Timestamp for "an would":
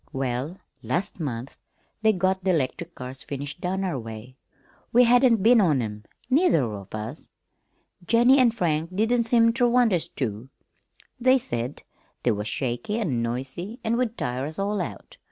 13.83-14.17